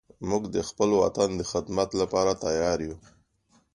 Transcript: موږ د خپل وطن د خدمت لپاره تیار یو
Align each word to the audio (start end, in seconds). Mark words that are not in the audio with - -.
موږ 0.29 0.43
د 0.55 0.57
خپل 0.69 0.89
وطن 1.01 1.29
د 1.35 1.41
خدمت 1.51 1.89
لپاره 2.01 2.31
تیار 2.43 2.77
یو 2.87 2.95